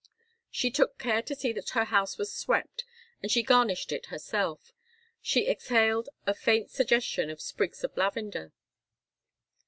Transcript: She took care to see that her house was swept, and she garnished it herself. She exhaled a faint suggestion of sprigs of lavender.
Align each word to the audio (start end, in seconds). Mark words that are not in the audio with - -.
She 0.49 0.71
took 0.71 0.97
care 0.97 1.21
to 1.21 1.35
see 1.35 1.53
that 1.53 1.69
her 1.77 1.83
house 1.85 2.17
was 2.17 2.33
swept, 2.33 2.85
and 3.21 3.29
she 3.31 3.43
garnished 3.43 3.91
it 3.91 4.07
herself. 4.07 4.73
She 5.21 5.47
exhaled 5.47 6.09
a 6.25 6.33
faint 6.33 6.71
suggestion 6.71 7.29
of 7.29 7.39
sprigs 7.39 7.83
of 7.83 7.95
lavender. 7.95 8.51